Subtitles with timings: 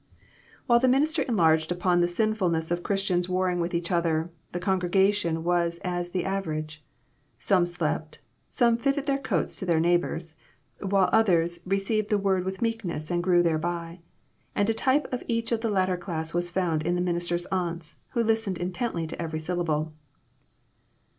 [0.65, 4.59] While the minister enlarged upon the sinful ness of Christians warring with each other, the
[4.59, 6.83] congregation was as the average.
[7.37, 8.19] Some slept,
[8.49, 10.33] some fitted the coats to their neighbors,
[10.79, 13.99] while others received the word with meekness and grew thereby,
[14.55, 17.97] and a type of each of the latter class was found in the minister's Blunts,
[18.13, 19.93] who listened intently to every syllable.